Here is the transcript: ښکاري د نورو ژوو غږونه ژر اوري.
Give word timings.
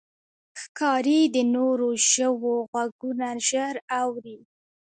ښکاري 0.61 1.19
د 1.35 1.37
نورو 1.55 1.89
ژوو 2.09 2.53
غږونه 2.71 3.27
ژر 3.47 3.75
اوري. 4.01 4.37